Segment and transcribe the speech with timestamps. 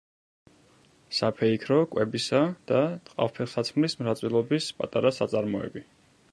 [1.17, 5.89] საფეიქრო, კვებისა და ტყავ-ფეხსაცმლის მრეწველობის პატარა საწარმოები.